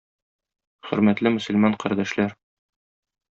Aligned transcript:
Хөрмәтле 0.87 1.33
мөселман 1.35 1.77
кардәшләр! 1.85 2.35